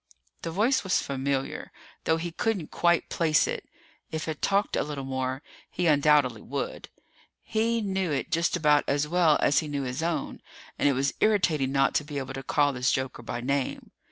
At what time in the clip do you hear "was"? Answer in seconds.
0.83-0.99, 10.93-11.13